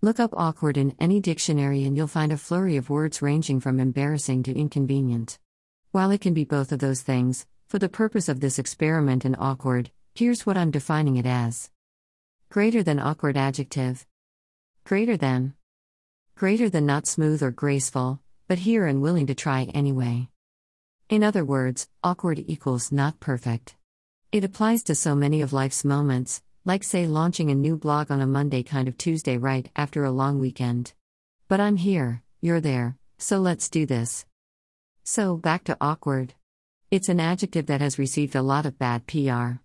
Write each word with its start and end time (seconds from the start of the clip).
Look 0.00 0.20
up 0.20 0.32
awkward 0.36 0.76
in 0.76 0.94
any 1.00 1.18
dictionary 1.18 1.82
and 1.82 1.96
you'll 1.96 2.06
find 2.06 2.30
a 2.30 2.36
flurry 2.36 2.76
of 2.76 2.88
words 2.88 3.20
ranging 3.20 3.58
from 3.58 3.80
embarrassing 3.80 4.44
to 4.44 4.56
inconvenient. 4.56 5.40
While 5.90 6.12
it 6.12 6.20
can 6.20 6.34
be 6.34 6.44
both 6.44 6.70
of 6.70 6.78
those 6.78 7.02
things, 7.02 7.46
for 7.66 7.80
the 7.80 7.88
purpose 7.88 8.28
of 8.28 8.38
this 8.38 8.60
experiment 8.60 9.24
in 9.24 9.34
awkward, 9.34 9.90
here's 10.14 10.46
what 10.46 10.56
I'm 10.56 10.70
defining 10.70 11.16
it 11.16 11.26
as 11.26 11.70
greater 12.48 12.84
than 12.84 13.00
awkward 13.00 13.36
adjective, 13.36 14.06
greater 14.84 15.16
than, 15.16 15.54
greater 16.36 16.70
than 16.70 16.86
not 16.86 17.08
smooth 17.08 17.42
or 17.42 17.50
graceful, 17.50 18.20
but 18.46 18.58
here 18.60 18.86
and 18.86 19.02
willing 19.02 19.26
to 19.26 19.34
try 19.34 19.64
anyway. 19.74 20.28
In 21.08 21.24
other 21.24 21.44
words, 21.44 21.88
awkward 22.04 22.38
equals 22.46 22.92
not 22.92 23.18
perfect. 23.18 23.74
It 24.30 24.44
applies 24.44 24.84
to 24.84 24.94
so 24.94 25.16
many 25.16 25.42
of 25.42 25.52
life's 25.52 25.84
moments, 25.84 26.40
like, 26.68 26.84
say, 26.84 27.06
launching 27.06 27.50
a 27.50 27.54
new 27.54 27.78
blog 27.78 28.10
on 28.10 28.20
a 28.20 28.26
Monday 28.26 28.62
kind 28.62 28.88
of 28.88 28.98
Tuesday 28.98 29.38
right 29.38 29.70
after 29.74 30.04
a 30.04 30.10
long 30.10 30.38
weekend. 30.38 30.92
But 31.48 31.60
I'm 31.60 31.76
here, 31.76 32.22
you're 32.42 32.60
there, 32.60 32.98
so 33.16 33.38
let's 33.38 33.70
do 33.70 33.86
this. 33.86 34.26
So, 35.02 35.38
back 35.38 35.64
to 35.64 35.78
awkward. 35.80 36.34
It's 36.90 37.08
an 37.08 37.20
adjective 37.20 37.64
that 37.66 37.80
has 37.80 37.98
received 37.98 38.36
a 38.36 38.42
lot 38.42 38.66
of 38.66 38.78
bad 38.78 39.06
PR. 39.06 39.62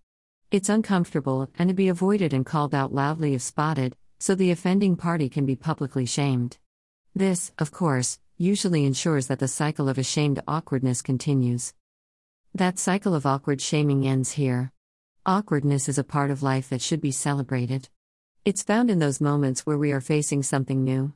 It's 0.50 0.70
uncomfortable 0.70 1.50
and 1.60 1.68
to 1.68 1.76
be 1.76 1.90
avoided 1.90 2.34
and 2.34 2.46
called 2.46 2.74
out 2.74 2.94
loudly 2.94 3.34
if 3.34 3.42
spotted, 3.42 3.98
so 4.18 4.34
the 4.34 4.52
offending 4.52 4.96
party 4.96 5.28
can 5.28 5.46
be 5.46 5.58
publicly 5.58 6.06
shamed. 6.06 6.58
This, 7.14 7.52
of 7.60 7.72
course, 7.72 8.18
usually 8.38 8.86
ensures 8.86 9.28
that 9.28 9.40
the 9.40 9.50
cycle 9.50 9.90
of 9.90 9.98
ashamed 9.98 10.42
awkwardness 10.48 11.02
continues. 11.02 11.74
That 12.56 12.80
cycle 12.80 13.14
of 13.14 13.26
awkward 13.26 13.60
shaming 13.60 14.08
ends 14.08 14.32
here. 14.32 14.72
Awkwardness 15.26 15.88
is 15.88 15.98
a 15.98 16.04
part 16.04 16.32
of 16.32 16.44
life 16.44 16.68
that 16.68 16.82
should 16.82 17.00
be 17.00 17.12
celebrated. 17.12 17.88
It's 18.44 18.62
found 18.62 18.92
in 18.92 19.00
those 19.00 19.22
moments 19.22 19.66
where 19.66 19.78
we 19.78 19.94
are 19.94 20.02
facing 20.02 20.44
something 20.44 20.84
new. 20.84 21.14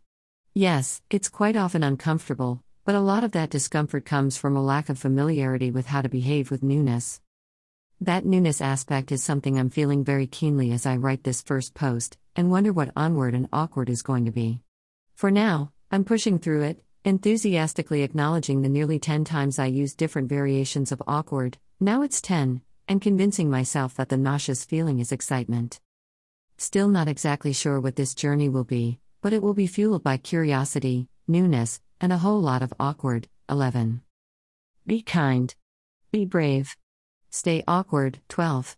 Yes, 0.53 1.02
it's 1.09 1.27
quite 1.27 1.57
often 1.57 1.83
uncomfortable, 1.83 2.63
but 2.85 2.95
a 2.95 3.02
lot 3.02 3.25
of 3.25 3.33
that 3.33 3.50
discomfort 3.50 4.05
comes 4.05 4.38
from 4.38 4.55
a 4.55 4.63
lack 4.63 4.88
of 4.88 4.97
familiarity 4.97 5.72
with 5.72 5.88
how 5.88 6.02
to 6.02 6.08
behave 6.08 6.50
with 6.50 6.63
newness. 6.63 7.19
That 8.00 8.25
newness 8.25 8.61
aspect 8.61 9.11
is 9.11 9.22
something 9.22 9.59
I'm 9.59 9.69
feeling 9.69 10.05
very 10.05 10.25
keenly 10.25 10.72
as 10.72 10.85
I 10.85 10.95
write 10.95 11.25
this 11.25 11.41
first 11.41 11.73
post, 11.73 12.17
and 12.33 12.50
wonder 12.50 12.72
what 12.72 12.94
onward 12.95 13.33
and 13.33 13.50
awkward 13.52 13.89
is 13.89 14.03
going 14.03 14.23
to 14.23 14.31
be. 14.31 14.61
For 15.16 15.31
now, 15.31 15.73
I'm 15.91 16.05
pushing 16.05 16.39
through 16.39 16.61
it, 16.61 16.81
enthusiastically 17.03 18.03
acknowledging 18.03 18.61
the 18.61 18.69
nearly 18.69 19.00
10 19.00 19.25
times 19.25 19.59
I 19.59 19.66
used 19.66 19.97
different 19.97 20.30
variations 20.30 20.94
of 20.94 21.03
awkward, 21.05 21.58
now 21.81 22.03
it's 22.03 22.22
10, 22.22 22.61
and 22.88 23.02
convincing 23.02 23.49
myself 23.49 23.95
that 23.95 24.09
the 24.09 24.17
nauseous 24.17 24.66
feeling 24.66 24.99
is 24.99 25.11
excitement. 25.11 25.80
Still 26.57 26.88
not 26.88 27.07
exactly 27.07 27.53
sure 27.53 27.79
what 27.79 27.95
this 27.95 28.16
journey 28.16 28.49
will 28.49 28.63
be, 28.63 28.99
but 29.21 29.33
it 29.33 29.41
will 29.44 29.53
be 29.53 29.67
fueled 29.67 30.03
by 30.03 30.17
curiosity, 30.17 31.07
newness, 31.27 31.81
and 31.99 32.11
a 32.13 32.17
whole 32.17 32.41
lot 32.41 32.61
of 32.61 32.73
awkward. 32.79 33.27
11. 33.49 34.02
Be 34.85 35.02
kind. 35.02 35.53
Be 36.11 36.25
brave. 36.25 36.75
Stay 37.29 37.63
awkward. 37.67 38.19
12. 38.29 38.75